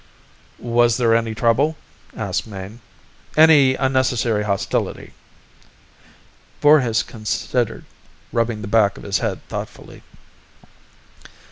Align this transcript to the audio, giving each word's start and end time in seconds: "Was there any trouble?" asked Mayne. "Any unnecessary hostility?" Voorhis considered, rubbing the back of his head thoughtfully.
"Was 0.57 0.97
there 0.97 1.13
any 1.13 1.35
trouble?" 1.35 1.77
asked 2.17 2.47
Mayne. 2.47 2.81
"Any 3.37 3.75
unnecessary 3.75 4.41
hostility?" 4.45 5.13
Voorhis 6.59 7.03
considered, 7.03 7.85
rubbing 8.31 8.63
the 8.63 8.67
back 8.67 8.97
of 8.97 9.03
his 9.03 9.19
head 9.19 9.47
thoughtfully. 9.47 10.01